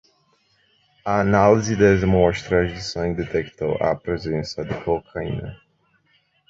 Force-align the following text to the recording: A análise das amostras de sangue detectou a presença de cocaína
A 1.05 1.19
análise 1.19 1.75
das 1.75 2.01
amostras 2.01 2.71
de 2.73 2.81
sangue 2.81 3.23
detectou 3.23 3.75
a 3.75 3.93
presença 3.95 4.65
de 4.65 4.73
cocaína 4.83 5.55